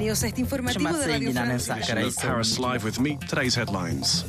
[0.00, 1.76] Bienvenidos a este informativo de Radio Francia.
[2.22, 3.18] Paris Live with me.
[3.28, 4.24] Today's headlines.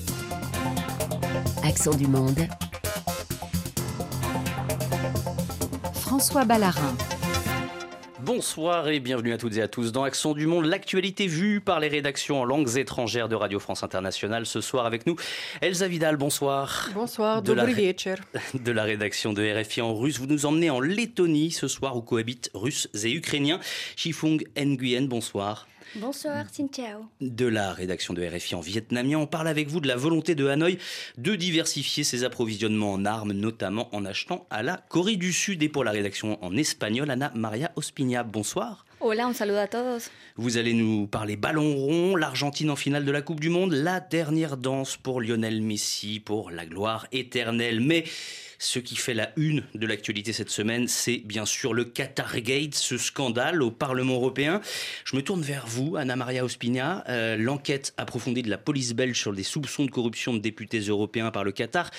[1.63, 2.49] Accent du monde.
[5.93, 7.20] François Ballarin.
[8.23, 11.79] Bonsoir et bienvenue à toutes et à tous dans Action du Monde, l'actualité vue par
[11.79, 14.45] les rédactions en langues étrangères de Radio France Internationale.
[14.45, 15.15] Ce soir avec nous,
[15.61, 16.89] Elsa Vidal, bonsoir.
[16.93, 17.65] Bonsoir, de la,
[18.53, 20.19] de la rédaction de RFI en russe.
[20.19, 23.59] Vous nous emmenez en Lettonie ce soir où cohabitent Russes et Ukrainiens.
[23.95, 25.65] Chifung Nguyen, bonsoir.
[25.95, 27.05] Bonsoir, Ciao.
[27.19, 30.47] De la rédaction de RFI en vietnamien, on parle avec vous de la volonté de
[30.47, 30.77] Hanoï
[31.17, 35.61] de diversifier ses approvisionnements en armes, notamment en achetant à la Corée du Sud.
[35.63, 38.85] Et pour la rédaction en espagnol, Anna Maria Ospina, bonsoir.
[39.01, 40.09] Hola, un saludo a todos.
[40.37, 43.99] Vous allez nous parler ballon rond, l'Argentine en finale de la Coupe du Monde, la
[43.99, 47.81] dernière danse pour Lionel Messi, pour la gloire éternelle.
[47.81, 48.05] Mais
[48.61, 52.95] ce qui fait la une de l'actualité cette semaine, c'est bien sûr le Qatargate, ce
[52.95, 54.61] scandale au Parlement européen.
[55.03, 57.03] Je me tourne vers vous, Anna Maria Ospina.
[57.09, 61.31] Euh, L'enquête approfondie de la police belge sur des soupçons de corruption de députés européens
[61.31, 61.89] par le Qatar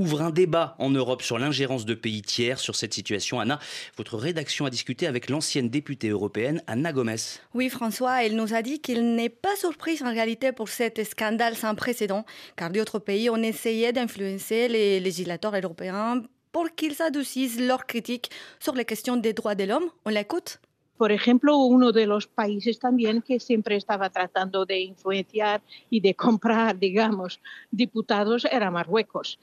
[0.00, 3.38] ouvre un débat en Europe sur l'ingérence de pays tiers sur cette situation.
[3.38, 3.58] Anna,
[3.98, 7.16] votre rédaction a discuté avec l'ancienne députée européenne Anna Gomez.
[7.52, 11.54] Oui, François, elle nous a dit qu'il n'est pas surprise en réalité pour cet scandale
[11.54, 12.24] sans précédent,
[12.56, 18.74] car d'autres pays ont essayé d'influencer les législateurs européens pour qu'ils adoucissent leurs critiques sur
[18.74, 19.90] les questions des droits de l'homme.
[20.06, 20.60] On l'écoute
[21.00, 26.14] por ejemplo, uno de los países también que siempre estaba tratando de influenciar y de
[26.14, 29.38] comprar, digamos, diputados era Marruecos.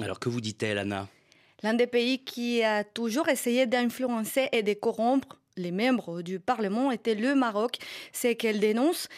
[0.00, 1.08] Alors que vous dit-elle, Anna?
[1.62, 6.92] L'un des pays qui a toujours essayé d'influencer et de corrompre les membres du Parlement
[6.92, 7.78] était le Maroc,
[8.12, 9.08] c'est qu'elle dénonce.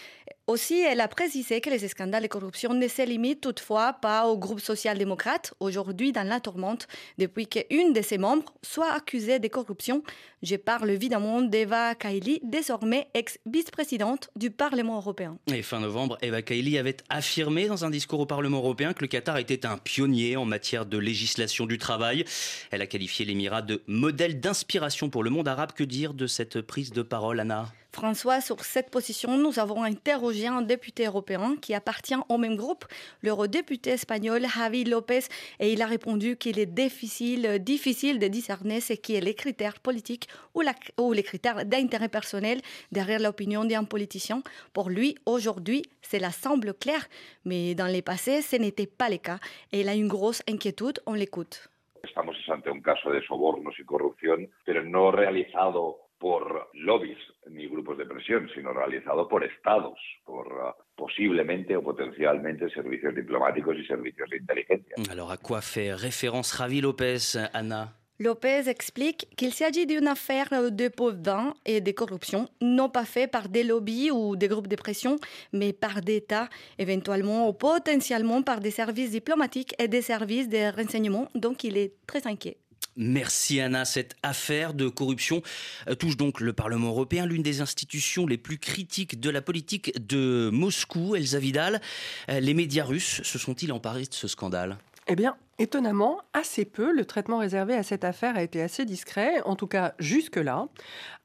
[0.48, 4.38] Aussi, elle a précisé que les scandales de corruption ne se limitent toutefois pas au
[4.38, 10.02] groupe social-démocrate, aujourd'hui dans la tourmente, depuis qu'une de ses membres soit accusée de corruption.
[10.42, 15.36] Je parle évidemment d'Eva Kaili, désormais ex-vice-présidente du Parlement européen.
[15.52, 19.08] Et fin novembre, Eva Kaili avait affirmé dans un discours au Parlement européen que le
[19.08, 22.24] Qatar était un pionnier en matière de législation du travail.
[22.70, 25.72] Elle a qualifié l'Émirat de modèle d'inspiration pour le monde arabe.
[25.72, 27.66] Que dire de cette prise de parole, Anna?
[27.98, 32.84] François, sur cette position, nous avons interrogé un député européen qui appartient au même groupe,
[33.22, 35.24] l'eurodéputé espagnol Javi Lopez,
[35.58, 39.80] et il a répondu qu'il est difficile, difficile de discerner ce qui est les critères
[39.80, 42.60] politiques ou les critères d'intérêt personnel
[42.92, 44.44] derrière l'opinion d'un politicien.
[44.72, 47.04] Pour lui, aujourd'hui, cela semble clair,
[47.44, 49.40] mais dans les passés, ce n'était pas le cas.
[49.72, 51.68] Et il a une grosse inquiétude, on l'écoute.
[52.04, 57.18] Estamos ante un caso de sobornos y corrupción, pero no realizado por lobbies
[57.48, 63.76] ni grupos de presión, sino realizado por estados, por uh, posiblemente o potencialmente servicios diplomáticos
[63.76, 64.96] y servicios de inteligencia.
[65.10, 67.94] Alors à quoi fait référence Javi Lopez, Anna?
[68.20, 73.48] Lopez explique qu'il s'agit d'une affaire de pauvres et de corruption, non pas fait par
[73.48, 75.20] des lobbies ou des groupes de pression,
[75.52, 80.74] mais par des États, éventuellement ou potentiellement par des services diplomatiques et des services de
[80.76, 81.28] renseignement.
[81.36, 82.56] Donc il est très inquiet.
[83.00, 83.84] Merci Anna.
[83.84, 85.40] Cette affaire de corruption
[85.88, 90.04] euh, touche donc le Parlement européen, l'une des institutions les plus critiques de la politique
[90.04, 91.14] de Moscou.
[91.14, 91.80] Elsa Vidal,
[92.28, 94.78] euh, les médias russes se sont-ils emparés de ce scandale?
[95.06, 96.92] Eh bien, étonnamment, assez peu.
[96.92, 100.66] Le traitement réservé à cette affaire a été assez discret, en tout cas jusque-là.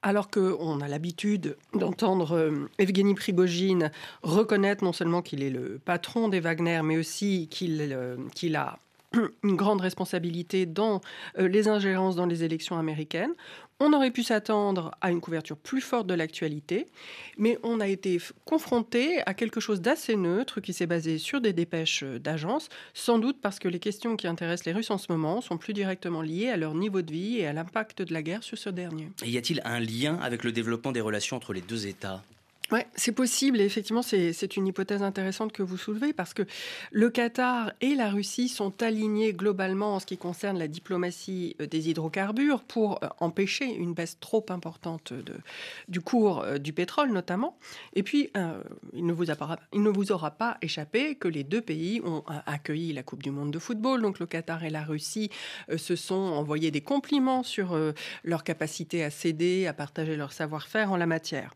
[0.03, 3.89] Alors qu'on a l'habitude d'entendre euh, Evgeny Prigogine
[4.21, 8.77] reconnaître non seulement qu'il est le patron des Wagner, mais aussi qu'il a
[9.43, 11.01] une grande responsabilité dans
[11.37, 13.33] euh, les ingérences dans les élections américaines.
[13.79, 16.87] On aurait pu s'attendre à une couverture plus forte de l'actualité,
[17.37, 21.53] mais on a été confronté à quelque chose d'assez neutre qui s'est basé sur des
[21.53, 25.11] dépêches euh, d'agences, sans doute parce que les questions qui intéressent les Russes en ce
[25.11, 28.21] moment sont plus directement liées à leur niveau de vie et à l'impact de la
[28.21, 29.09] guerre sur ce dernier.
[29.25, 32.23] Y a-t-il un lien avec le développement des relations entre les deux États?
[32.71, 36.43] Oui, c'est possible et effectivement c'est une hypothèse intéressante que vous soulevez parce que
[36.91, 41.67] le Qatar et la Russie sont alignés globalement en ce qui concerne la diplomatie euh,
[41.67, 45.35] des hydrocarbures pour euh, empêcher une baisse trop importante de,
[45.89, 47.57] du cours euh, du pétrole notamment.
[47.95, 48.31] Et puis
[48.93, 49.25] il, ne vous
[49.73, 53.31] il ne vous aura pas échappé que les deux pays ont accueilli la Coupe du
[53.31, 55.29] Monde de football, donc le Qatar et la Russie
[55.75, 57.77] se sont envoyés des compliments sur
[58.23, 61.53] leur capacité à céder, à partager leur savoir-faire en la matière.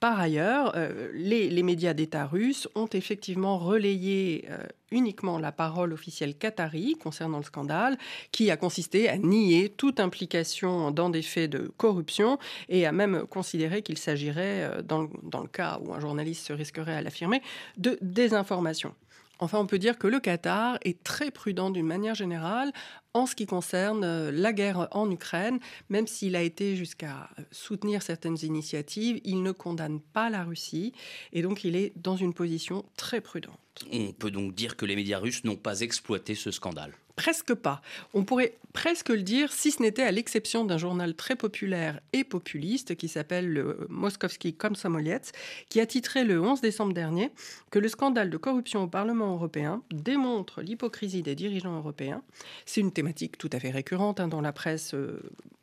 [0.00, 4.58] Par ailleurs, euh, les, médias d'État russes ont effectivement relayé euh,
[4.90, 7.96] uniquement la parole officielle qatari concernant le scandale,
[8.32, 12.38] qui a consisté à nier toute implication dans des faits de corruption
[12.68, 16.94] et à même considérer qu'il s'agirait, euh, dans le cas où un journaliste se risquerait
[16.94, 17.42] à l'affirmer,
[17.76, 18.94] de désinformation.
[19.40, 22.72] Enfin, on peut dire que le Qatar est très prudent d'une manière générale
[23.14, 25.58] en ce qui concerne euh, la guerre en Ukraine,
[25.88, 30.92] même s'il a été jusqu'à soutenir certaines initiatives, il ne condamne pas la Russie
[31.32, 33.58] et donc il est dans une position très prudente.
[33.90, 36.92] On peut donc dire que les médias russes n'ont pas exploité ce scandale.
[37.20, 37.82] Presque pas.
[38.14, 42.24] On pourrait presque le dire si ce n'était à l'exception d'un journal très populaire et
[42.24, 45.32] populiste qui s'appelle le Moskovski Komsomolets,
[45.68, 47.30] qui a titré le 11 décembre dernier
[47.70, 52.22] que le scandale de corruption au Parlement européen démontre l'hypocrisie des dirigeants européens.
[52.64, 55.20] C'est une thématique tout à fait récurrente hein, dans la presse euh,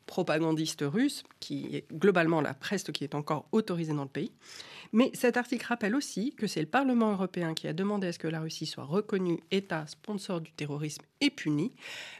[0.07, 4.31] propagandiste russe, qui est globalement la presse qui est encore autorisée dans le pays.
[4.93, 8.19] Mais cet article rappelle aussi que c'est le Parlement européen qui a demandé à ce
[8.19, 11.73] que la Russie soit reconnue État sponsor du terrorisme et punie,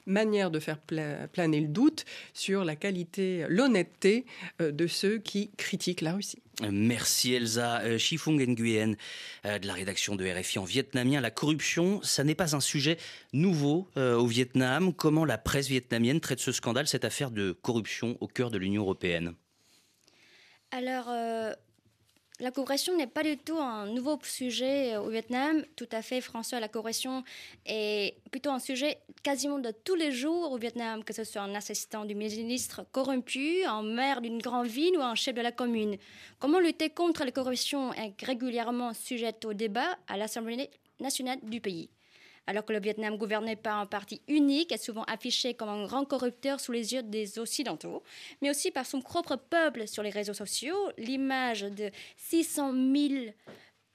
[0.05, 4.25] manière de faire planer le doute sur la qualité, l'honnêteté
[4.61, 6.41] euh, de ceux qui critiquent la Russie.
[6.61, 8.95] Merci Elsa Chifung euh, Nguyen
[9.45, 11.21] euh, de la rédaction de RFI en vietnamien.
[11.21, 12.97] La corruption, ça n'est pas un sujet
[13.33, 14.93] nouveau au Vietnam.
[14.93, 18.81] Comment la presse vietnamienne traite ce scandale, cette affaire de corruption au cœur de l'Union
[18.81, 19.33] européenne?
[20.71, 21.07] Alors,
[22.39, 25.63] la corruption n'est pas du tout un nouveau sujet au Vietnam.
[25.75, 27.23] Tout à fait, François, la corruption
[27.65, 31.55] est plutôt un sujet quasiment de tous les jours au Vietnam, que ce soit un
[31.55, 35.97] assistant du ministre corrompu, un maire d'une grande ville ou un chef de la commune.
[36.39, 40.69] Comment lutter contre la corruption est régulièrement sujette au débat à l'Assemblée
[40.99, 41.89] nationale du pays
[42.47, 46.05] alors que le Vietnam gouverné par un parti unique est souvent affiché comme un grand
[46.05, 48.03] corrupteur sous les yeux des Occidentaux,
[48.41, 53.33] mais aussi par son propre peuple sur les réseaux sociaux, l'image de 600 000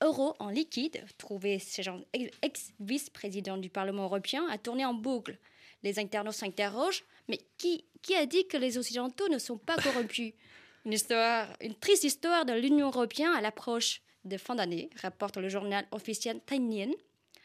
[0.03, 2.03] euros en liquide, trouvé chez un
[2.43, 5.39] ex-vice-président du Parlement européen, a tourné en boucle.
[5.83, 10.35] Les internautes s'interrogent, mais qui, qui a dit que les Occidentaux ne sont pas corrompus?
[10.85, 15.49] Une, histoire, une triste histoire de l'Union européenne à l'approche de fin d'année, rapporte le
[15.49, 16.91] journal officiel Thaïlien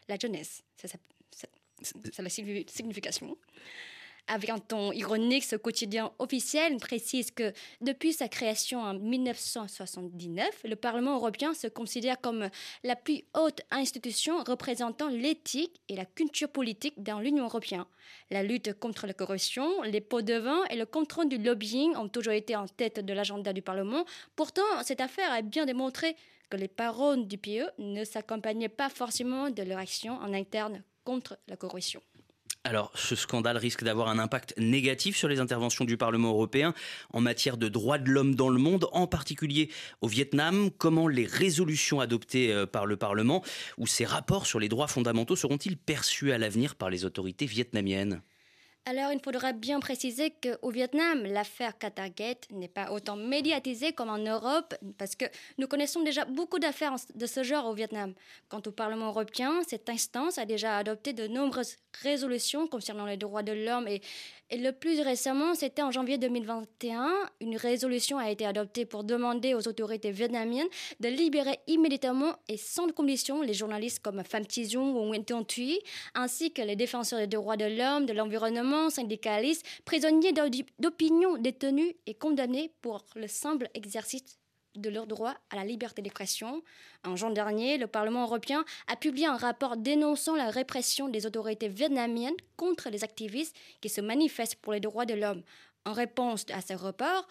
[0.07, 0.63] la jeunesse.
[0.75, 3.38] C'est la signification.
[4.30, 10.75] Avec un ton ironique, ce quotidien officiel précise que depuis sa création en 1979, le
[10.75, 12.50] Parlement européen se considère comme
[12.83, 17.86] la plus haute institution représentant l'éthique et la culture politique dans l'Union européenne.
[18.30, 22.09] La lutte contre la corruption, les pots de vin et le contrôle du lobbying ont
[22.09, 24.04] toujours été en tête de l'agenda du Parlement.
[24.36, 26.18] Pourtant, cette affaire a bien démontré
[26.49, 31.38] que les paroles du PE ne s'accompagnaient pas forcément de leur action en interne contre
[31.47, 32.01] la corruption.
[32.63, 36.73] Alors, ce scandale risque d'avoir un impact négatif sur les interventions du Parlement européen
[37.13, 39.69] en matière de droits de l'homme dans le monde, en particulier
[40.01, 40.69] au Vietnam.
[40.77, 43.41] Comment les résolutions adoptées euh, par le Parlement
[43.77, 48.21] ou ces rapports sur les droits fondamentaux seront-ils perçus à l'avenir par les autorités vietnamiennes?
[48.89, 54.18] Alors, il faudra bien préciser qu'au Vietnam, l'affaire Qatargate n'est pas autant médiatisée comme en
[54.18, 55.25] Europe, parce que
[55.57, 58.13] nous connaissons déjà beaucoup d'affaires de ce genre au Vietnam.
[58.48, 63.44] Quant au Parlement européen, cette instance a déjà adopté de nombreuses résolutions concernant les droits
[63.44, 64.01] de l'homme et
[64.51, 67.11] le plus récemment, c'était en janvier 2021,
[67.41, 70.69] une résolution a été adoptée pour demander aux autorités vietnamiennes
[71.01, 75.79] de libérer immédiatement et sans condition les journalistes comme Pham Thi-Dung ou Nguyen Tuong Thuy,
[76.15, 80.31] ainsi que les défenseurs des droits de l'homme, de l'environnement, syndicalistes, prisonniers
[80.79, 84.39] d'opinion détenus et condamnés pour le simple exercice
[84.77, 86.62] de leur droit à la liberté d'expression.
[87.06, 91.68] En juin dernier, le Parlement européen a publié un rapport dénonçant la répression des autorités
[91.68, 95.44] vietnamiennes contre les activistes qui se manifestent pour les droits de l'homme.
[95.85, 97.27] En réponse à ce rapport,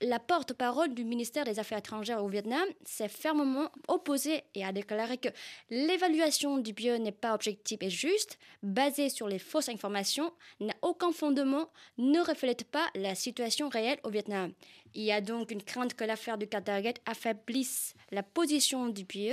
[0.00, 5.18] la porte-parole du ministère des Affaires étrangères au Vietnam s'est fermement opposée et a déclaré
[5.18, 5.28] que
[5.70, 11.12] l'évaluation du bio n'est pas objective et juste, basée sur les fausses informations, n'a aucun
[11.12, 14.52] fondement, ne reflète pas la situation réelle au Vietnam.
[14.94, 19.32] Il y a donc une crainte que l'affaire du Qatargate affaiblisse la position du PIE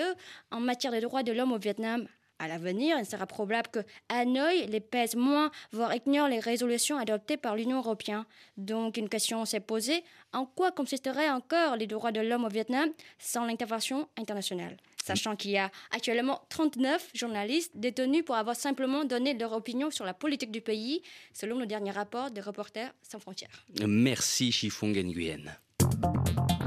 [0.51, 2.07] en matière des droits de l'homme au Vietnam.
[2.40, 3.78] À l'avenir, il sera probable que
[4.10, 8.24] Hanoï les pèse moins, voire ignore les résolutions adoptées par l'Union européenne.
[8.58, 12.90] Donc une question s'est posée en quoi consisteraient encore les droits de l'homme au Vietnam
[13.18, 19.32] sans l'intervention internationale Sachant qu'il y a actuellement 39 journalistes détenus pour avoir simplement donné
[19.34, 21.00] leur opinion sur la politique du pays,
[21.32, 23.64] selon le dernier rapport de Reporters sans frontières.
[23.86, 25.56] Merci Chifong Nguyen.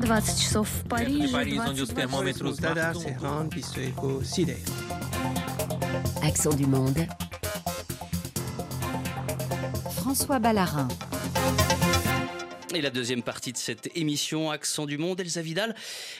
[0.01, 1.27] 20 часов в Париже.
[6.26, 7.06] Accent du monde.
[9.94, 10.88] François Ballarin.
[12.74, 15.74] Et la deuxième partie de cette émission, Accent du Monde, Elsa Vidal,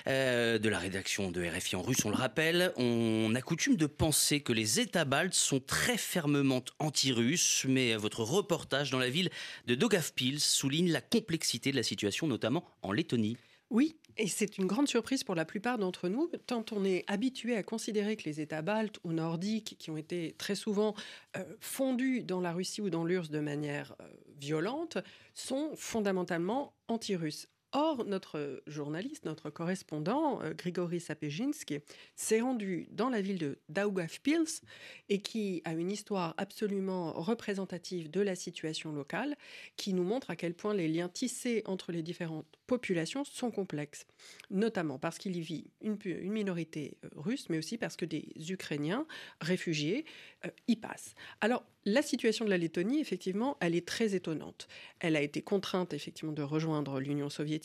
[0.07, 3.87] euh, de la rédaction de RFI en russe, on le rappelle, on a coutume de
[3.87, 9.31] penser que les États baltes sont très fermement anti-russes, mais votre reportage dans la ville
[9.67, 13.39] de Daugavpils souligne la complexité de la situation, notamment en Lettonie.
[13.71, 17.57] Oui, et c'est une grande surprise pour la plupart d'entre nous, tant on est habitué
[17.57, 20.95] à considérer que les États baltes ou nordiques, qui ont été très souvent
[21.37, 24.99] euh, fondus dans la Russie ou dans l'URSS de manière euh, violente,
[25.35, 27.49] sont fondamentalement anti-russes.
[27.77, 31.81] Or, notre journaliste, notre correspondant, euh, Grigory Sapejinski,
[32.15, 34.63] s'est rendu dans la ville de Daugavpils
[35.09, 39.37] et qui a une histoire absolument représentative de la situation locale,
[39.77, 44.07] qui nous montre à quel point les liens tissés entre les différentes populations sont complexes,
[44.51, 45.99] notamment parce qu'il y vit une,
[46.31, 49.07] minorité euh, russe, mais aussi parce que des Ukrainiens
[49.41, 50.05] réfugiés
[50.47, 51.15] euh, y passent.
[51.41, 54.69] Alors, la situation de la Lettonie, effectivement, elle est très étonnante.
[55.01, 57.64] Elle a été contrainte, effectivement, de rejoindre l'Union soviétique.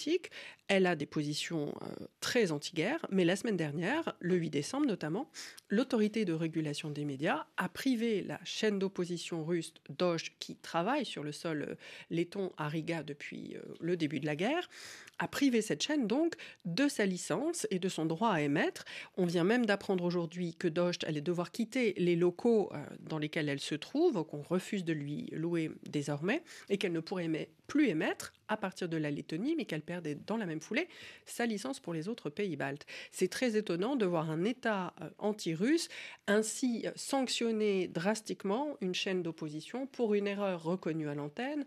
[0.68, 3.06] Elle a des positions euh, très anti-guerre.
[3.12, 5.30] Mais la semaine dernière, le 8 décembre notamment,
[5.70, 11.24] l'autorité de régulation des médias a privé la chaîne d'opposition russe Doge, qui travaille sur
[11.24, 11.76] le sol
[12.12, 14.70] euh, à Riga depuis euh, le début de la guerre,
[15.18, 18.86] a privé cette chaîne donc de sa licence et de son droit à émettre.
[19.18, 23.60] On vient même d'apprendre aujourd'hui que Doge allait devoir quitter les locaux dans lesquels elle
[23.60, 27.26] se trouve qu'on refuse de lui louer désormais, et qu'elle ne pourrait
[27.70, 30.90] plus émettre à partir de la Lettonie, mais qu'elle perdait dans la même foulée
[31.26, 32.86] sa licence pour les autres pays baltes.
[33.12, 35.88] C'est très étonnant de voir un État euh, anti-russe
[36.28, 41.66] ainsi sanctionner drastiquement une chaîne d'opposition pour une erreur reconnue à l'antenne,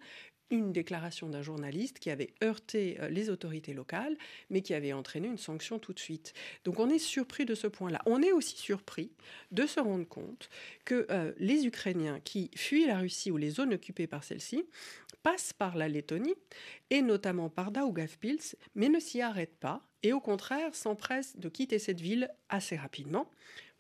[0.53, 4.17] une déclaration d'un journaliste qui avait heurté euh, les autorités locales,
[4.51, 6.35] mais qui avait entraîné une sanction tout de suite.
[6.65, 8.01] Donc on est surpris de ce point-là.
[8.07, 9.11] On est aussi surpris
[9.51, 10.51] de se rendre compte
[10.85, 14.65] que euh, les Ukrainiens qui fuient la Russie ou les zones occupées par celle-ci
[15.23, 16.35] passent par la Lettonie,
[16.91, 21.79] et notamment par Daugavpils, mais ne s'y arrêtent pas, et au contraire s'empressent de quitter
[21.79, 23.31] cette ville assez rapidement.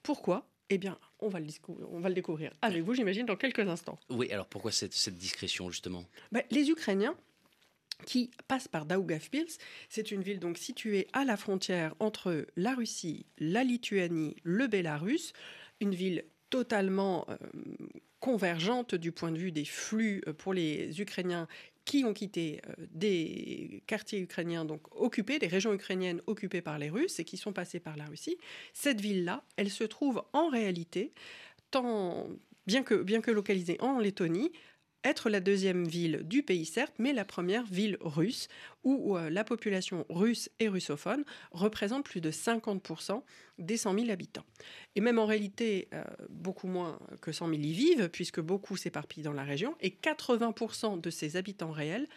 [0.02, 0.48] Pourquoi?
[0.68, 1.46] Eh bien, on va, le
[1.90, 3.98] on va le découvrir avec vous, j'imagine, dans quelques instants.
[4.08, 6.04] Oui, alors pourquoi cette, discrétion, justement?
[6.30, 7.16] Ben, Les Ukrainiens
[8.06, 9.58] qui passent par Daugavpils.
[9.88, 15.32] C'est une ville donc située à la frontière entre la Russie, la Lituanie, le Bélarus,
[15.80, 17.36] une ville totalement euh,
[18.22, 21.48] convergente du point de vue des flux euh, pour les Ukrainiens
[21.84, 26.88] qui ont quitté euh, des quartiers ukrainiens donc occupés, des régions ukrainiennes occupées par les
[26.88, 28.38] Russes et qui sont passés par la Russie.
[28.74, 31.12] Cette ville-là, elle se trouve en réalité,
[32.66, 34.52] bien, que, bien que localisée en Lettonie,
[35.04, 38.48] être la deuxième ville du pays, certes, mais la première ville russe,
[38.84, 43.22] où euh, la population russe et russophone représente plus de 50%
[43.58, 44.44] des 100 000 habitants.
[44.94, 49.22] Et même en réalité, euh, beaucoup moins que 100 000 y vivent, puisque beaucoup s'éparpillent
[49.22, 52.08] dans la région, et 80% de ces habitants réels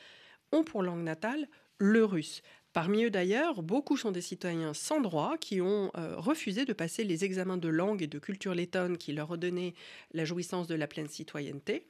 [0.51, 2.41] ont pour langue natale le russe.
[2.75, 7.05] Parmi eux d'ailleurs, beaucoup sont des citoyens sans droit qui ont euh, refusé de passer
[7.05, 9.73] les examens de langue et de culture lettonne qui leur redonnaient
[10.11, 11.87] la jouissance de la pleine citoyenneté.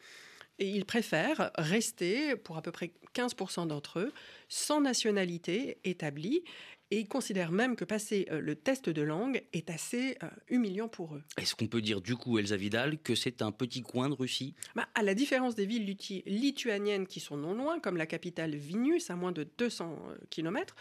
[0.59, 4.13] Et ils préfèrent rester, pour à peu près 15% d'entre eux,
[4.47, 6.43] sans nationalité établie.
[6.91, 10.87] Et ils considèrent même que passer euh, le test de langue est assez euh, humiliant
[10.87, 11.23] pour eux.
[11.37, 14.53] Est-ce qu'on peut dire du coup, Elsa Vidal, que c'est un petit coin de Russie?
[14.75, 19.09] Bah, À la différence des villes lituaniennes qui sont non loin, comme la capitale Vilnius,
[19.09, 20.75] à moins de 200 euh, km,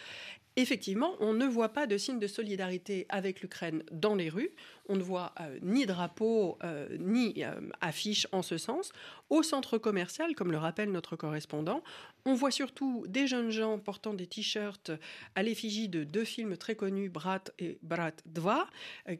[0.57, 4.51] effectivement, on ne voit pas de signe de solidarité avec l'Ukraine dans les rues.
[4.89, 8.93] On ne voit euh, ni drapeau euh, ni euh, affiche en ce sens.
[9.31, 11.83] Au centre commercial, comme le rappelle notre correspondant,
[12.25, 14.93] on voit surtout des jeunes gens portant des t-shirts
[15.35, 18.43] à l'effigie de deux films très connus, Brat et Brat 2,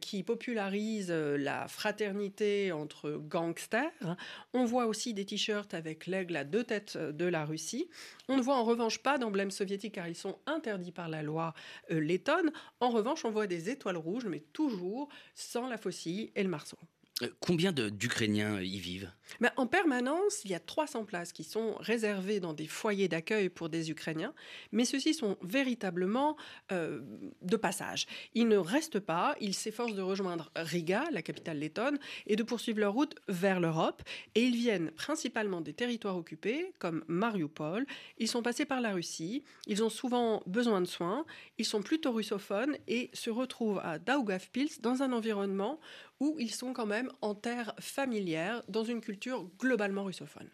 [0.01, 4.17] qui popularisent la fraternité entre gangsters.
[4.53, 7.89] On voit aussi des t-shirts avec l'aigle à deux têtes de la Russie.
[8.27, 11.53] On ne voit en revanche pas d'emblèmes soviétiques car ils sont interdits par la loi
[11.89, 12.51] lettonne.
[12.79, 16.77] En revanche, on voit des étoiles rouges, mais toujours sans la faucille et le marceau.
[17.21, 19.09] Euh, combien d'Ukrainiens y vivent?
[19.57, 23.69] En permanence, il y a 300 places qui sont réservées dans des foyers d'accueil pour
[23.69, 24.33] des Ukrainiens,
[24.71, 26.35] mais ceux-ci sont véritablement
[26.71, 27.01] euh,
[27.41, 28.05] de passage.
[28.33, 32.79] Ils ne restent pas, ils s'efforcent de rejoindre Riga, la capitale lettonne, et de poursuivre
[32.79, 34.03] leur route vers l'Europe,
[34.35, 37.85] et ils viennent principalement des territoires occupés, comme Mariupol.
[38.17, 41.25] Ils sont passés par la Russie, ils ont souvent besoin de soins,
[41.57, 45.79] ils sont plutôt russophones et se retrouvent à Daugavpils dans un environnement
[46.20, 50.48] où ils sont quand même en terre familière, dans une culture globalement russophone.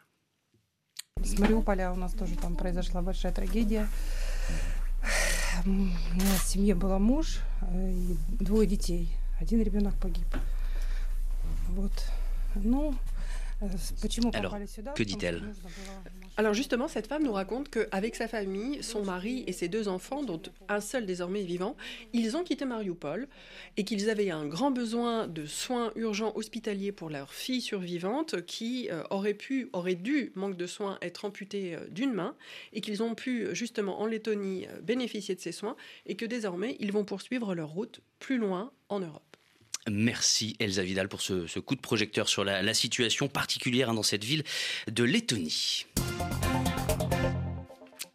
[1.22, 3.88] С Мариуполя у нас тоже там произошла большая трагедия.
[5.64, 7.38] У меня в семье был муж
[7.72, 9.08] и двое детей.
[9.40, 10.26] Один ребенок погиб.
[11.68, 11.92] Вот.
[12.54, 12.94] Ну,
[14.33, 14.57] alors,
[14.95, 15.41] que dit-elle
[16.37, 20.23] Alors justement, cette femme nous raconte qu'avec sa famille, son mari et ses deux enfants,
[20.23, 21.75] dont un seul désormais est vivant,
[22.13, 23.27] ils ont quitté Mariupol
[23.77, 28.89] et qu'ils avaient un grand besoin de soins urgents hospitaliers pour leur fille survivante qui
[28.91, 32.35] euh, aurait pu, aurait dû, manque de soins, être amputée euh, d'une main
[32.73, 35.75] et qu'ils ont pu justement en Lettonie euh, bénéficier de ces soins
[36.07, 39.30] et que désormais ils vont poursuivre leur route plus loin en Europe.
[39.89, 44.23] Merci Elsa Vidal pour ce, coup de projecteur sur la, situation particulière hein, dans cette
[44.23, 44.43] ville
[44.87, 45.85] de Lettonie.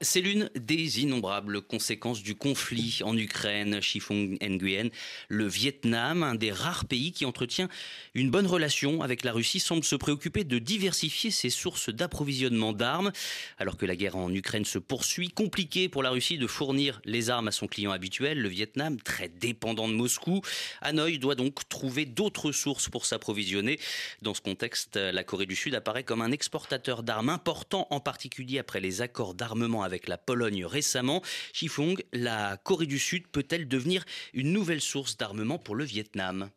[0.06, 4.88] C'est l'une des innombrables conséquences du conflit en Ukraine, Chifong Nguyen.
[5.28, 7.68] Le Vietnam, un des rares pays qui entretient
[8.14, 13.10] une bonne relation avec la Russie, semble se préoccuper de diversifier ses sources d'approvisionnement d'armes.
[13.58, 17.28] Alors que la guerre en Ukraine se poursuit, compliqué pour la Russie de fournir les
[17.28, 20.40] armes à son client habituel, le Vietnam, très dépendant de Moscou.
[20.82, 23.80] Hanoï doit donc trouver d'autres sources pour s'approvisionner.
[24.22, 28.60] Dans ce contexte, la Corée du Sud apparaît comme un exportateur d'armes important, en particulier
[28.60, 31.22] après les accords d'armement avec la Pologne récemment.
[31.52, 36.50] Chifong, la Corée du Sud peut-elle devenir une nouvelle source d'armement pour le Vietnam?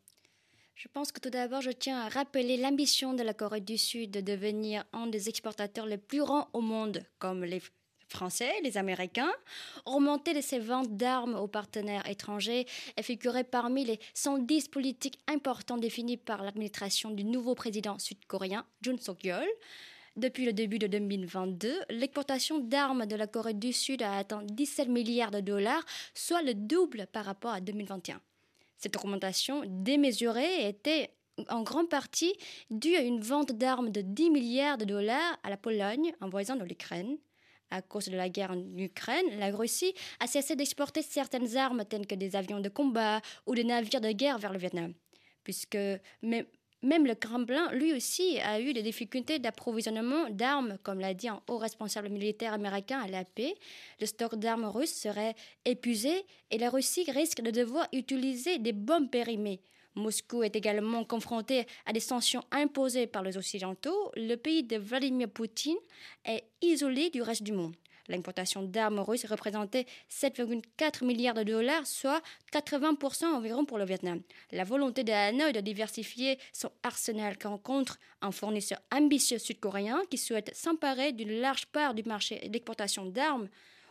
[0.74, 4.10] Je pense que tout d'abord, je tiens à rappeler l'ambition de la Corée du Sud
[4.10, 7.60] de devenir un des exportateurs les plus grands au monde, comme les
[8.08, 9.32] Français, les Américains,
[9.84, 12.66] remonter de ses ventes d'armes aux partenaires étrangers
[12.96, 18.96] et figurer parmi les 110 politiques importants définies par l'administration du nouveau président sud-coréen, Jun
[18.98, 19.46] Suk-yeol.
[20.16, 24.88] Depuis le début de 2022, l'exportation d'armes de la Corée du Sud a atteint 17
[24.88, 28.20] milliards de dollars, soit le double par rapport à 2021.
[28.76, 31.10] Cette augmentation démesurée était
[31.48, 32.34] en grande partie
[32.70, 36.56] due à une vente d'armes de 10 milliards de dollars à la Pologne, un voisin
[36.56, 37.16] de l'Ukraine.
[37.70, 42.08] À cause de la guerre en Ukraine, la Russie a cessé d'exporter certaines armes telles
[42.08, 44.92] que des avions de combat ou des navires de guerre vers le Vietnam.
[45.44, 45.78] Puisque
[46.82, 51.42] même le Kremlin, lui aussi, a eu des difficultés d'approvisionnement d'armes, comme l'a dit un
[51.48, 53.54] haut responsable militaire américain à la paix.
[54.00, 55.34] Le stock d'armes russes serait
[55.64, 59.60] épuisé et la Russie risque de devoir utiliser des bombes périmées.
[59.94, 64.12] Moscou est également confronté à des sanctions imposées par les Occidentaux.
[64.16, 65.76] Le pays de Vladimir Poutine
[66.24, 67.74] est isolé du reste du monde.
[68.10, 72.20] L'importation d'armes russes représentait 7,4 milliards de dollars, soit
[72.52, 74.20] 80% environ pour le Vietnam.
[74.50, 80.54] La volonté de Hanoï de diversifier son arsenal rencontre un fournisseur ambitieux sud-coréen qui souhaite
[80.54, 83.48] s'emparer d'une large part du marché d'exportation d'armes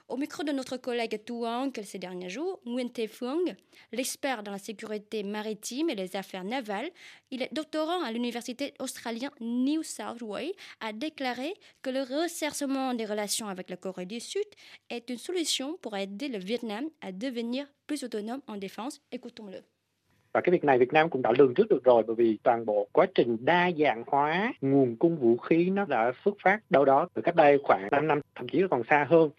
[0.09, 3.55] au micro de notre collègue Tuang ces derniers jours, Nguyen Te Phuong,
[3.91, 6.89] l'expert dans la sécurité maritime et les affaires navales,
[7.31, 13.05] il est doctorant à l'université australienne New South Wales, a déclaré que le resserrement des
[13.05, 14.45] relations avec la Corée du Sud
[14.89, 18.99] est une solution pour aider le Vietnam à devenir plus autonome en défense.
[19.11, 19.61] Écoutons-le.
[20.33, 22.65] Và cái việc này Việt Nam cũng đã lường trước được rồi bởi vì toàn
[22.65, 26.85] bộ quá trình đa dạng hóa nguồn cung vũ khí nó đã xuất phát đâu
[26.85, 29.29] đó từ cách đây khoảng 5 năm, thậm chí còn xa hơn.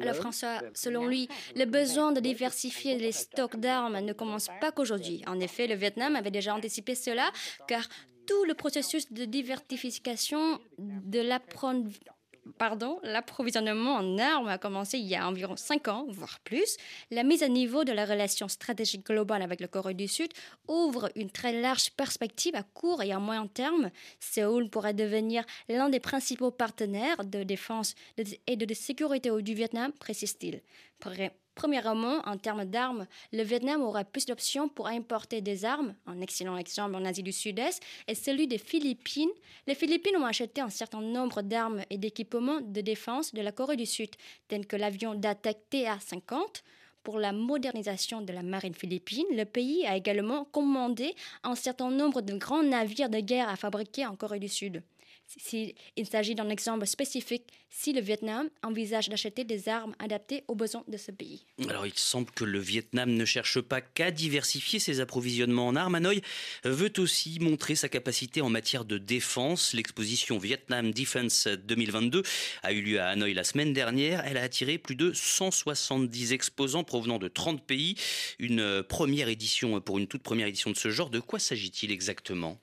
[0.00, 5.22] Alors François, selon lui, le besoin de diversifier les stocks d'armes ne commence pas qu'aujourd'hui.
[5.26, 7.30] En effet, le Vietnam avait déjà anticipé cela
[7.66, 7.82] car
[8.26, 12.00] tout le processus de diversification de l'apprentissage
[12.58, 16.76] pardon, l'approvisionnement en armes a commencé il y a environ 5 ans, voire plus.
[17.10, 20.32] La mise à niveau de la relation stratégique globale avec la Corée du Sud
[20.68, 23.90] ouvre une très large perspective à court et à moyen terme.
[24.18, 27.94] Séoul pourrait devenir l'un des principaux partenaires de défense
[28.46, 30.60] et de sécurité du Vietnam, précise-t-il.
[31.60, 35.94] Premièrement, en termes d'armes, le Vietnam aura plus d'options pour importer des armes.
[36.06, 39.28] Un excellent exemple en Asie du Sud-Est est celui des Philippines.
[39.66, 43.76] Les Philippines ont acheté un certain nombre d'armes et d'équipements de défense de la Corée
[43.76, 44.08] du Sud,
[44.48, 46.62] tels que l'avion d'attaque TA-50.
[47.02, 52.22] Pour la modernisation de la marine philippine, le pays a également commandé un certain nombre
[52.22, 54.82] de grands navires de guerre à fabriquer en Corée du Sud
[55.96, 60.84] il s'agit d'un exemple spécifique si le Vietnam envisage d'acheter des armes adaptées aux besoins
[60.88, 61.44] de ce pays.
[61.68, 65.94] Alors il semble que le Vietnam ne cherche pas qu'à diversifier ses approvisionnements en armes.
[65.94, 66.20] Hanoï
[66.64, 69.72] veut aussi montrer sa capacité en matière de défense.
[69.72, 72.22] L'exposition Vietnam Defense 2022
[72.62, 74.24] a eu lieu à Hanoï la semaine dernière.
[74.26, 77.94] Elle a attiré plus de 170 exposants provenant de 30 pays.
[78.38, 81.10] Une première édition pour une toute première édition de ce genre.
[81.10, 82.58] De quoi s'agit-il exactement?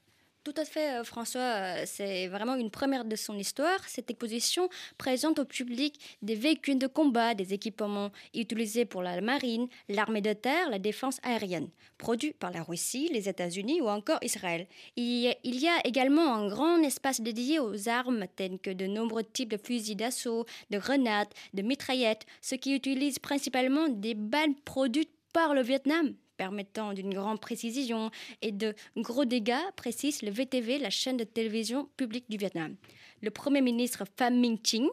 [0.47, 1.41] Tout à fait, euh, François.
[1.41, 3.79] Euh, c'est vraiment une première de son histoire.
[3.85, 9.67] Cette exposition présente au public des véhicules de combat, des équipements utilisés pour la marine,
[9.89, 14.67] l'armée de terre, la défense aérienne, produits par la Russie, les États-Unis ou encore Israël.
[14.95, 19.51] Il y a également un grand espace dédié aux armes, telles que de nombreux types
[19.51, 25.53] de fusils d'assaut, de grenades, de mitraillettes, ce qui utilise principalement des balles produites par
[25.53, 31.17] le Vietnam permettant d'une grande précision et de gros dégâts, précise le VTV, la chaîne
[31.17, 32.75] de télévision publique du Vietnam.
[33.21, 34.87] Le Premier ministre Pham Minh Chinh,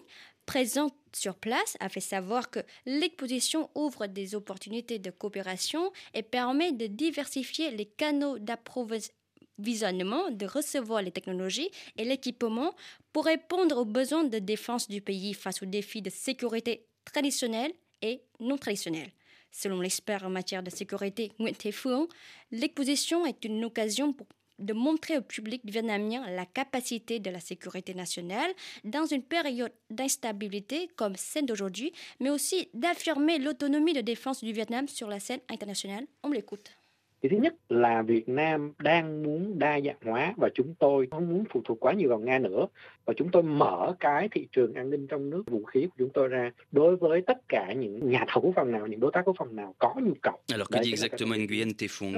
[0.47, 6.73] présent sur place, a fait savoir que l'exposition ouvre des opportunités de coopération et permet
[6.73, 12.75] de diversifier les canaux d'approvisionnement, de recevoir les technologies et l'équipement
[13.13, 18.23] pour répondre aux besoins de défense du pays face aux défis de sécurité traditionnels et
[18.41, 19.13] non traditionnels.
[19.57, 22.09] Selon l'expert en matière de sécurité Nguyen Phương,
[22.51, 24.13] l'exposition est une occasion
[24.59, 28.51] de montrer au public vietnamien la capacité de la sécurité nationale
[28.83, 34.89] dans une période d'instabilité comme celle d'aujourd'hui, mais aussi d'affirmer l'autonomie de défense du Vietnam
[34.89, 36.05] sur la scène internationale.
[36.25, 36.77] On l'écoute.
[37.25, 41.29] Thì thứ nhất là Việt Nam đang muốn đa dạng hóa và chúng tôi không
[41.29, 42.67] muốn phụ thuộc quá nhiều vào Nga nữa
[43.05, 46.11] và chúng tôi mở cái thị trường an ninh trong nước vũ khí của chúng
[46.15, 49.23] tôi ra đối với tất cả những nhà thầu quốc phòng nào, những đối tác
[49.25, 50.35] quốc phòng nào có nhu cầu.
[50.53, 52.15] Alors que dit exactement Nguyen Phong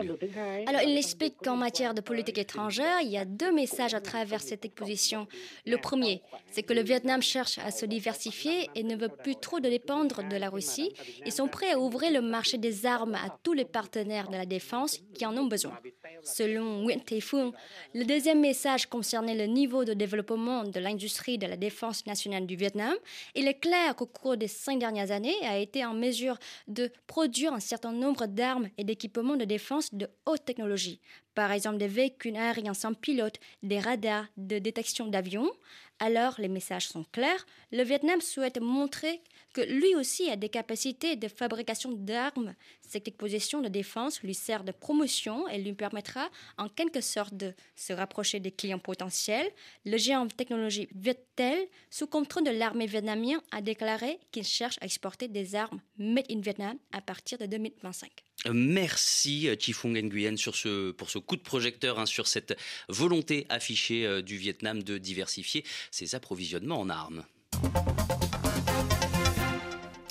[0.67, 4.41] Alors il explique qu'en matière de politique étrangère, il y a deux messages à travers
[4.41, 5.27] cette exposition.
[5.65, 9.61] Le premier, c'est que le Vietnam cherche à se diversifier et ne veut plus trop
[9.61, 10.93] de dépendre de la Russie.
[11.25, 14.47] Ils sont prêts à ouvrir le marché des armes à tous les partenaires de la
[14.47, 15.79] défense qui en ont besoin.
[16.23, 17.53] Selon Nguyen Phương,
[17.95, 22.57] le deuxième message concernait le niveau de développement de l'industrie de la défense nationale du
[22.57, 22.95] Vietnam.
[23.35, 27.53] Il est clair qu'au cours des cinq dernières années, a été en mesure de produire
[27.53, 31.01] un certain nombre d'armes et d'équipements de défense de haute technologie.
[31.37, 35.53] Par exemple, des véhicules aériens sans pilote, des radars de détection d'avions.
[35.99, 37.45] Alors, les messages sont clairs.
[37.73, 39.21] Le Vietnam souhaite montrer
[39.53, 42.55] que lui aussi a des capacités de fabrication d'armes.
[42.81, 47.53] Cette exposition de défense lui sert de promotion et lui permettra en quelque sorte de
[47.75, 49.51] se rapprocher des clients potentiels.
[49.85, 55.29] Le géant technologie Viettel, sous contrôle de l'armée vietnamienne, a déclaré qu'il cherche à exporter
[55.29, 58.26] des armes made in Vietnam à partir de 2025.
[58.53, 62.57] Merci Chifung Nguyen sur ce, pour ce coup de projecteur hein, sur cette
[62.89, 67.25] volonté affichée euh, du Vietnam de diversifier ses approvisionnements en armes.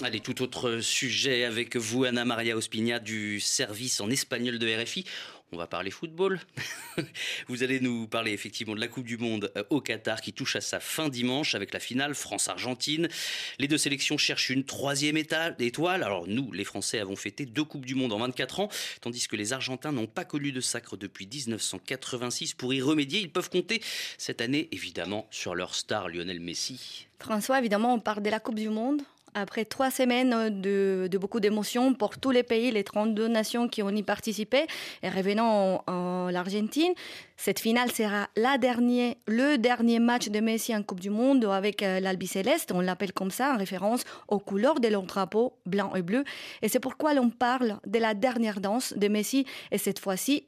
[0.05, 5.05] Allez, tout autre sujet avec vous, Anna Maria Ospina, du service en espagnol de RFI.
[5.55, 6.41] On va parler football.
[7.47, 10.57] Vous allez nous parler effectivement de la Coupe du Monde euh, au Qatar qui touche
[10.57, 13.07] à sa fin dimanche avec la finale France-Argentine.
[13.57, 16.03] Les deux sélections cherchent une troisième étoile.
[16.03, 19.37] Alors nous, les Français, avons fêté deux Coupes du Monde en 24 ans, tandis que
[19.37, 22.53] les Argentins n'ont pas connu de sacre depuis 1986.
[22.55, 23.81] Pour y remédier, ils peuvent compter
[24.17, 27.07] cette année évidemment sur leur star Lionel Messi.
[27.17, 29.01] François, évidemment, on parle de la Coupe du Monde
[29.35, 33.89] après trois semaines de, beaucoup d'émotions pour tous les pays, les 32 nations qui ont
[33.89, 34.65] y participé,
[35.03, 36.93] et revenant en, l'Argentine,
[37.37, 42.71] cette finale sera le dernier match de Messi en Coupe du Monde avec euh, l'Albi-Céleste,
[42.73, 46.23] on l'appelle comme ça, en référence aux couleurs de leur drapeau blanc et bleu.
[46.61, 50.45] Et c'est pourquoi l'on parle de la dernière danse de Messi, et cette fois-ci,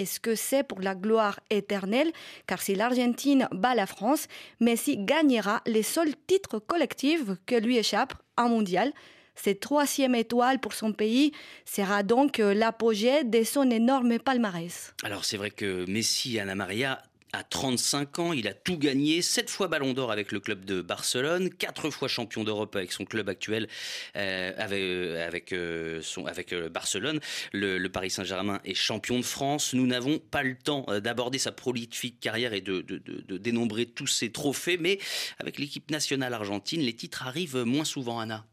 [0.00, 2.10] est-ce que c'est pour la gloire éternelle
[2.46, 8.14] Car si l'Argentine bat la France, Messi gagnera les seuls titres collectifs que lui échappe
[8.38, 8.92] en mondial.
[9.34, 11.32] Cette troisième étoile pour son pays
[11.64, 14.94] sera donc euh, l'apogée de son énorme palmarès.
[15.02, 19.22] Alors c'est vrai que Messi et Anna Maria à 35 ans, il a tout gagné,
[19.22, 23.04] 7 fois ballon d'or avec le club de Barcelone, 4 fois champion d'Europe avec son
[23.04, 23.68] club actuel,
[24.16, 26.02] euh, avec, euh,
[26.52, 27.20] euh, Barcelone.
[27.52, 29.74] Le, Paris Saint-Germain est champion de France.
[29.74, 32.82] Nous n'avons pas le temps d'aborder sa prolifique carrière et de,
[33.38, 34.98] dénombrer tous ses trophées, mais
[35.38, 38.44] avec l'équipe nationale argentine, les titres arrivent moins souvent, Anna.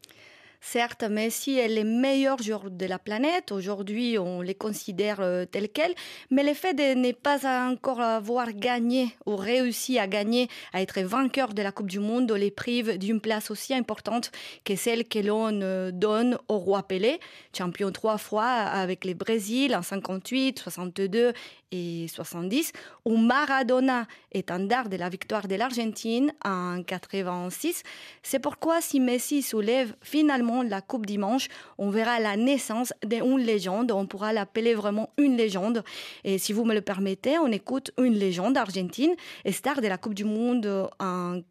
[0.69, 3.53] Certes, Messi est le meilleur joueur de la planète.
[3.53, 5.95] Aujourd'hui, on les considère euh, tels quels.
[6.29, 10.99] Mais le fait de ne pas encore avoir gagné ou réussi à gagner, à être
[10.99, 14.29] vainqueur de la Coupe du Monde, les prive d'une place aussi importante
[14.65, 17.21] que celle que l'on euh, donne au roi Pelé,
[17.57, 21.31] champion trois fois avec le Brésil en 58, 62
[21.71, 22.71] et 70,
[23.05, 27.83] ou Maradona, étendard de la victoire de l'Argentine en 86.
[28.23, 33.91] C'est pourquoi si Messi soulève finalement la Coupe dimanche, on verra la naissance d'une légende,
[33.91, 35.83] on pourra l'appeler vraiment une légende.
[36.23, 39.97] Et si vous me le permettez, on écoute une légende argentine, et star de la
[39.97, 41.41] Coupe du Monde en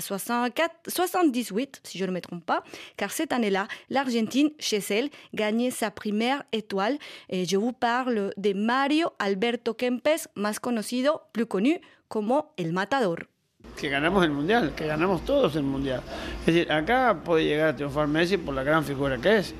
[0.00, 2.62] 64, 78, si je ne me trompe pas,
[2.96, 6.98] car cette année-là, l'Argentine, chez elle, gagnait sa première étoile.
[7.28, 13.28] Et je vous parle de Mario Alberto Kempes, más conocido, plus connu como el Matador.
[13.76, 16.00] Que ganamos el Mundial, que ganamos todos el Mundial.
[16.40, 19.54] Es decir, acá puede llegar a triunfar Messi por la gran figura que es,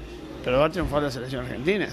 [0.45, 1.89] pero va a triunfar la selección argentina.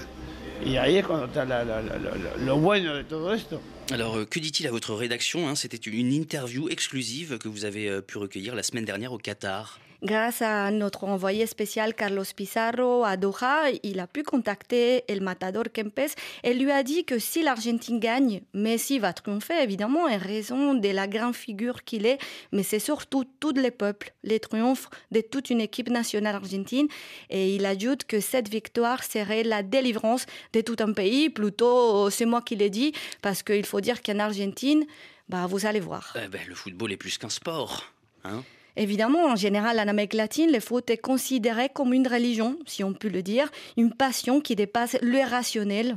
[0.64, 1.98] Y ahí es cuando está la, la, la,
[2.38, 3.60] lo bueno de todo esto.
[3.92, 5.56] Alors, euh, que dit-il à votre rédaction hein?
[5.56, 9.78] C'était une interview exclusive que vous avez euh, pu recueillir la semaine dernière au Qatar.
[10.04, 15.64] Grâce à notre envoyé spécial Carlos Pizarro à Doha, il a pu contacter El Matador
[15.72, 20.74] Kempes et lui a dit que si l'Argentine gagne, Messi va triompher évidemment en raison
[20.74, 22.18] de la grande figure qu'il est,
[22.52, 26.88] mais c'est surtout tous les peuples, les triomphes de toute une équipe nationale argentine.
[27.30, 31.30] Et il ajoute que cette victoire serait la délivrance de tout un pays.
[31.30, 34.84] Plutôt, c'est moi qui l'ai dit, parce qu'il faut dire qu'en Argentine,
[35.30, 36.14] bah, vous allez voir.
[36.22, 37.90] Eh ben, le football est plus qu'un sport.
[38.24, 38.42] Hein
[38.76, 42.92] Évidemment, en général, en Amérique latine, le foot est considéré comme une religion, si on
[42.92, 45.96] peut le dire, une passion qui dépasse le rationnel,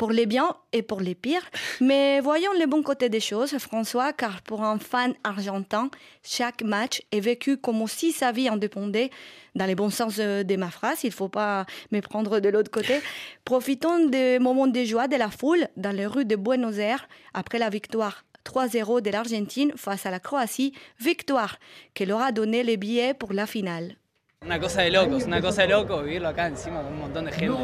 [0.00, 1.44] pour les biens et pour les pires.
[1.82, 5.90] Mais voyons les bons côtés des choses, François, car pour un fan argentin,
[6.22, 9.10] chaque match est vécu comme si sa vie en dépendait,
[9.54, 12.70] dans les bons sens de ma phrase, il ne faut pas me prendre de l'autre
[12.70, 12.94] côté.
[13.44, 17.58] Profitons des moments de joie de la foule dans les rues de Buenos Aires après
[17.58, 21.58] la victoire 3-0 de l'Argentine face à la Croatie, victoire
[21.94, 23.96] que leur a donné les billets pour la finale.
[24.42, 27.32] Una cosa de locos, una cosa de locos vivirlo acá encima con un montón de
[27.32, 27.62] gente.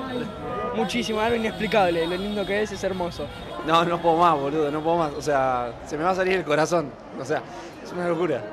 [0.75, 3.27] Muchísimo, algo inexplicable, lo lindo que es, es hermoso.
[3.67, 5.13] No, no puedo más, boludo, no puedo más.
[5.15, 6.93] O sea, se me va a salir el corazón.
[7.19, 7.43] O sea,
[7.83, 8.45] es una locura.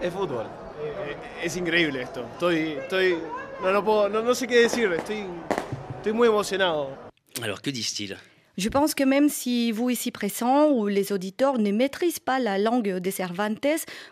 [0.00, 0.46] Es fútbol.
[1.42, 2.26] Es increíble esto.
[2.32, 3.18] Estoy, estoy,
[3.62, 4.92] no, no puedo, no, no sé qué decir.
[4.92, 5.24] Estoy,
[5.96, 7.10] estoy muy emocionado.
[7.42, 8.16] Alors, que disent-ils
[8.56, 12.58] Je pense que même si vous ici présents ou les auditeurs ne maîtrisent pas la
[12.58, 13.66] langue des Cervantes,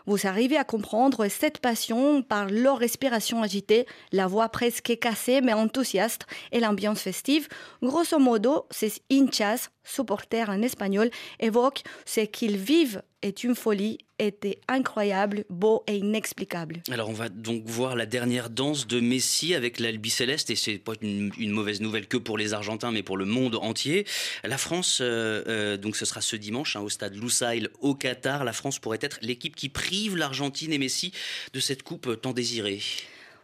[0.05, 5.53] vous arrivez à comprendre cette passion par leur respiration agitée, la voix presque cassée mais
[5.53, 7.47] enthousiaste et l'ambiance festive.
[7.83, 14.59] Grosso modo, ces hinchas, supporters en espagnol, évoquent ce qu'ils vivent est une folie, était
[14.67, 16.81] incroyable, beau et inexplicable.
[16.91, 20.77] Alors on va donc voir la dernière danse de Messi avec l'Albi Céleste et c'est
[20.77, 24.05] pas une, mauvaise nouvelle que pour les Argentins mais pour le monde entier.
[24.43, 28.43] La France, euh, euh, donc ce sera ce dimanche hein, au stade Lusail au Qatar.
[28.43, 31.13] La France pourrait être l'équipe qui prive l'Argentine et Messi
[31.53, 32.81] de cette coupe tant désirée.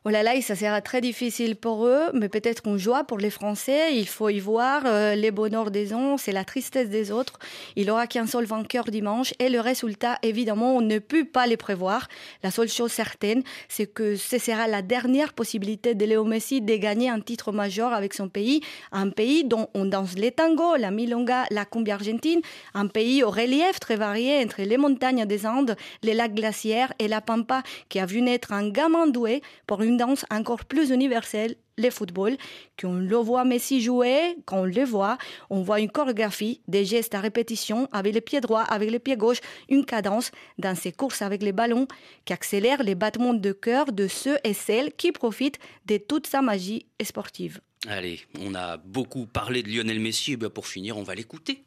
[0.08, 3.32] Oh là là, ça sera très difficile pour eux, mais peut-être qu'on joie pour les
[3.32, 3.98] Français.
[3.98, 7.39] Il faut y voir euh, les bonheurs des uns, c'est la tristesse des autres.
[7.76, 11.58] Il aura qu'un seul vainqueur dimanche et le résultat, évidemment, on ne peut pas les
[11.58, 12.08] prévoir.
[12.44, 16.76] La seule chose certaine, c'est que ce sera la dernière possibilité de Léo Messi de
[16.76, 20.91] gagner un titre majeur avec son pays, un pays dont on danse les tangos, la
[20.91, 22.41] milonga, la cumbia argentine,
[22.76, 27.08] un pays au relief très varié entre les montagnes des Andes, les lacs glaciaires et
[27.08, 31.56] la pampa qui a vu naître un gamin doué pour une danse encore plus universelle,
[31.78, 32.38] le football,
[32.80, 35.18] qu'on le voit Messi jouer, quand on le voit,
[35.50, 39.18] on voit une chorégraphie, des gestes à répétition avec les pieds droits, avec les pieds
[39.18, 41.88] gauches, une cadence dans ses courses avec les ballons
[42.24, 46.42] qui accélère les battements de cœur de ceux et celles qui profitent de toute sa
[46.42, 47.60] magie sportive.
[47.88, 51.64] Allez, on a beaucoup parlé de Lionel Messi, et bien pour finir, on va l'écouter.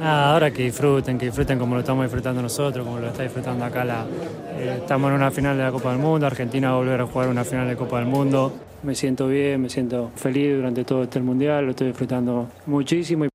[0.00, 3.64] Ah, ahora que disfruten, que disfruten como lo estamos disfrutando nosotros, como lo está disfrutando
[3.64, 3.84] acá.
[3.84, 4.06] La,
[4.56, 7.06] eh, estamos en una final de la Copa del Mundo, Argentina va a volver a
[7.06, 8.52] jugar una final de Copa del Mundo.
[8.82, 13.26] Me siento bien, me siento feliz durante todo este Mundial, lo estoy disfrutando muchísimo.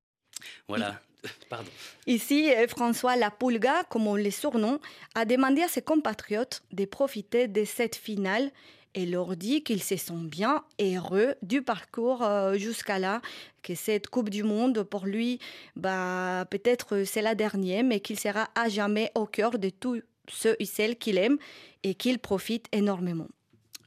[0.67, 1.01] Voilà.
[1.49, 1.71] Pardon.
[2.05, 4.79] Ici, François Lapulga, comme on les surnomme,
[5.13, 8.51] a demandé à ses compatriotes de profiter de cette finale
[8.97, 13.21] et leur dit qu'ils se sont bien heureux du parcours euh, jusqu'à là,
[13.61, 15.39] que cette Coupe du Monde, pour lui,
[15.75, 20.55] bah, peut-être c'est la dernière, mais qu'il sera à jamais au cœur de tous ceux
[20.57, 21.37] et celles qu'il aime
[21.83, 23.27] et qu'il profite énormément.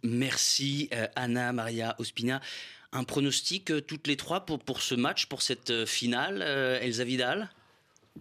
[0.05, 2.40] Merci euh, Anna Maria Ospina.
[2.92, 6.81] Un pronostic euh, toutes les trois pour, pour ce match, pour cette euh, finale, euh,
[6.81, 7.51] Elsa Vidal?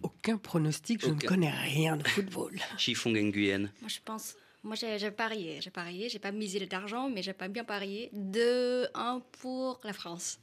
[0.02, 2.58] Aucun pronostic, je ne connais rien de football.
[2.78, 3.70] Chiffon Nguyen.
[3.80, 4.34] Moi, je pense.
[4.62, 5.58] Moi, j'ai parié.
[5.60, 6.08] J'ai parié.
[6.08, 8.10] J'ai pas misé d'argent, mais j'ai pas bien parié.
[8.14, 10.38] 2-1 pour la France.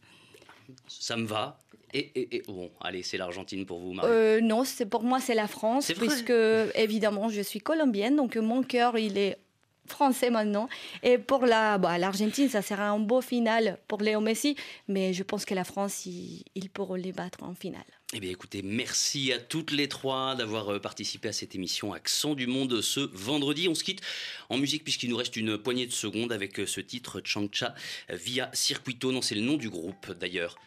[0.87, 1.59] Ça me va.
[1.93, 4.09] Et, et- et- bon, allez, c'est l'Argentine pour vous, Marie.
[4.11, 6.33] Euh, non, c'est pour moi c'est la France, C'est vrai puisque
[6.75, 9.37] évidemment je suis colombienne, donc mon cœur il est
[9.85, 10.67] français maintenant.
[11.03, 14.57] Et pour la, bah, l'Argentine, ça sera un beau final pour Léo Messi,
[14.89, 17.85] mais je pense que la France, il, il pourra les battre en finale.
[18.13, 22.35] Eh bien, écoutez, merci à toutes les trois d'avoir euh, participé à cette émission Accent
[22.35, 23.67] du Monde ce vendredi.
[23.67, 24.01] On se quitte
[24.47, 27.75] en musique puisqu'il nous reste une poignée de secondes avec euh, ce titre Changcha
[28.09, 29.11] euh, via Circuito.
[29.11, 30.57] Non, c'est le nom du groupe d'ailleurs.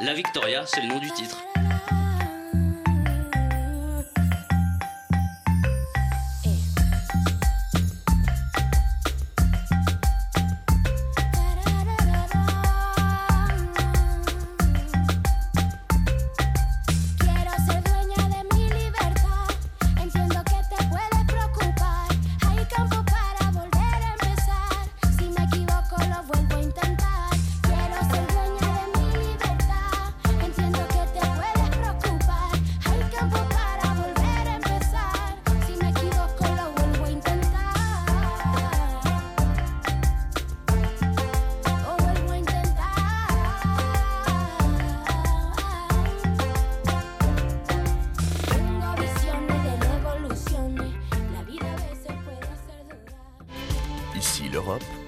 [0.00, 1.53] La Victoria, c'est le nom du titre.